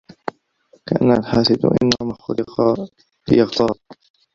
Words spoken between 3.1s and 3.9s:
ليغتاظ